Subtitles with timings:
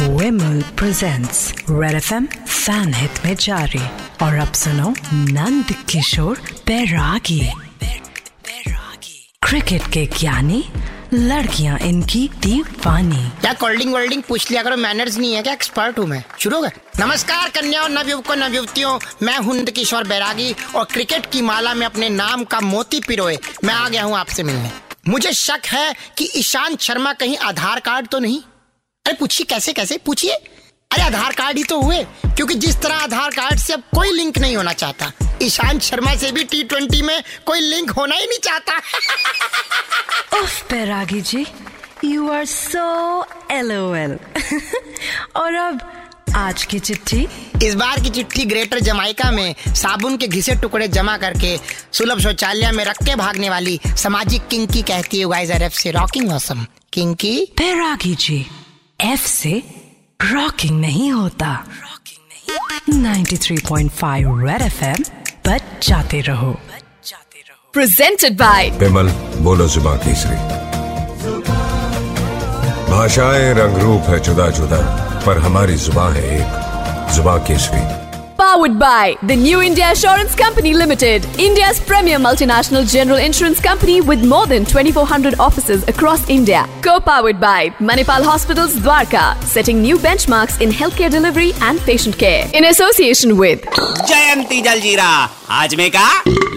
[0.00, 1.38] Vimal presents
[1.70, 3.80] red FM fan fan हिट में जारी
[4.22, 7.40] और अब सुनो नंद किशोर बैरागी
[9.42, 10.62] क्रिकेट के ज्ञानी
[11.14, 15.52] लड़कियाँ इनकी दीवानी क्या कोल्डिंग वोल्डिंग पूछ लिया करो मैनर्स नहीं है क्या?
[15.52, 16.70] एक्सपर्ट हूँ मैं। शुरू हो गए
[17.00, 22.08] नमस्कार कन्याओं नवयुवकों नवयुवतियों, मैं हूँ नंद किशोर बैरागी और क्रिकेट की माला में अपने
[22.10, 24.70] नाम का मोती पिरोए, मैं आ गया हूँ आपसे मिलने।
[25.08, 28.40] मुझे शक है कि ईशांत शर्मा कहीं आधार कार्ड तो नहीं?
[29.08, 29.96] अरे पूछिए कैसे कैसे?
[30.06, 30.32] पूछिए।
[30.90, 34.38] अरे आधार कार्ड ही तो हुए क्योंकि जिस तरह आधार कार्ड से अब कोई लिंक
[34.38, 35.10] नहीं होना चाहता।
[35.42, 38.76] ईशांत शर्मा से भी टी ट्वेंटी में कोई लिंक होना ही नहीं चाहता।
[40.40, 41.46] उफ Bairagi ji
[42.04, 43.72] you are so L
[45.36, 45.80] और अब
[46.36, 47.26] आज की चिट्ठी।
[47.64, 51.56] इस बार की चिट्ठी ग्रेटर जमाइका में साबुन के घिसे टुकड़े जमा करके
[51.92, 55.90] सुलभ शौचालय में रख के भागने वाली सामाजिक किंकी कहती है गाइस आर एफ़ से
[55.90, 57.36] रॉकिंग मौसम किंकी?
[57.58, 58.46] बैरागी जी
[59.00, 59.50] एफ़ से
[60.20, 61.50] रॉकिंग नहीं होता।
[61.82, 65.04] रॉकिंग नहीं 93.5 रेड एफएम
[65.46, 66.52] बच जाते रहो।
[67.72, 70.36] प्रेजेंटेड बाय विमल बोलो जुबा केसरी
[72.90, 74.80] भाषाएँ रंग रूप है जुदा जुदा
[75.26, 78.07] पर हमारी जुबा है एक जुबा Kesari.
[78.38, 84.24] powered by the New India Assurance Company Limited, India's premier multinational general insurance company with
[84.24, 86.64] more than 2400 offices across India.
[86.80, 92.48] Co-powered by Manipal Hospitals Dwarka, setting new benchmarks in healthcare delivery and patient care.
[92.54, 93.62] In association with
[94.08, 96.06] Jayanti Jaljira, Ajmeka,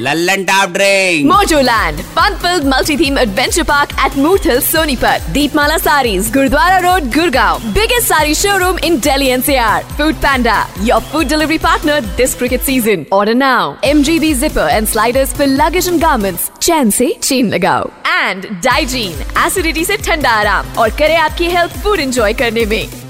[0.05, 6.83] Lallan Drink, Mojo Land, fun-filled multi-theme adventure park at Moot Hill, Sonipat, Deepmala Saris, Gurdwara
[6.83, 12.35] Road, Gurgaon, biggest sari showroom in Delhi NCR, Food Panda, your food delivery partner this
[12.35, 13.07] cricket season.
[13.11, 13.77] Order now.
[13.83, 16.49] MGB zipper and sliders for luggage and garments.
[16.61, 21.99] चैन से चीन लगाओ and Digene acidity से ठंडा आराम और करे आपकी health food
[21.99, 23.00] enjoy करने में